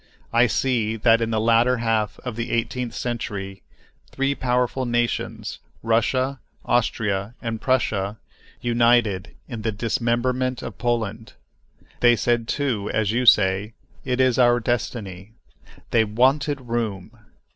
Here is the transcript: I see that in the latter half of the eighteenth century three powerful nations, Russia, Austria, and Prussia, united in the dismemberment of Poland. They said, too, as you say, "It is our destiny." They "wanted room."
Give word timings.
I 0.33 0.47
see 0.47 0.95
that 0.95 1.21
in 1.21 1.29
the 1.29 1.39
latter 1.39 1.77
half 1.77 2.19
of 2.21 2.35
the 2.35 2.49
eighteenth 2.49 2.95
century 2.95 3.61
three 4.09 4.33
powerful 4.33 4.83
nations, 4.87 5.59
Russia, 5.83 6.39
Austria, 6.65 7.35
and 7.39 7.61
Prussia, 7.61 8.17
united 8.61 9.35
in 9.47 9.61
the 9.61 9.71
dismemberment 9.71 10.63
of 10.63 10.79
Poland. 10.79 11.33
They 11.99 12.15
said, 12.15 12.47
too, 12.47 12.89
as 12.91 13.11
you 13.11 13.27
say, 13.27 13.75
"It 14.03 14.19
is 14.19 14.39
our 14.39 14.59
destiny." 14.59 15.33
They 15.91 16.03
"wanted 16.03 16.61
room." 16.61 17.11